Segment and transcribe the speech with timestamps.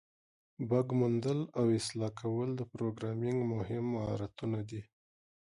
[0.69, 4.81] بګ موندل او اصلاح کول د پروګرامینګ مهم مهارتونه دي.